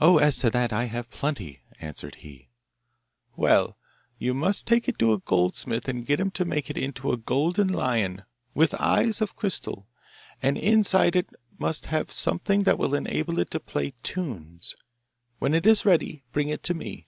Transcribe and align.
'Oh, 0.00 0.18
as 0.18 0.38
to 0.38 0.50
that, 0.50 0.72
I 0.72 0.86
have 0.86 1.08
plenty,' 1.08 1.60
answered 1.78 2.16
he. 2.16 2.48
'Well, 3.36 3.78
you 4.18 4.34
must 4.34 4.66
take 4.66 4.88
it 4.88 4.98
to 4.98 5.12
a 5.12 5.20
goldsmith 5.20 5.86
and 5.86 6.04
get 6.04 6.18
him 6.18 6.32
to 6.32 6.44
make 6.44 6.68
it 6.68 6.76
into 6.76 7.12
a 7.12 7.16
golden 7.16 7.68
lion, 7.68 8.24
with 8.54 8.74
eyes 8.80 9.20
of 9.20 9.36
crystal; 9.36 9.86
and 10.42 10.58
inside 10.58 11.14
it 11.14 11.30
must 11.60 11.86
have 11.86 12.10
something 12.10 12.64
that 12.64 12.76
will 12.76 12.92
enable 12.96 13.38
it 13.38 13.52
to 13.52 13.60
play 13.60 13.94
tunes. 14.02 14.74
When 15.38 15.54
it 15.54 15.64
is 15.64 15.84
ready 15.86 16.24
bring 16.32 16.48
it 16.48 16.64
to 16.64 16.74
me. 16.74 17.06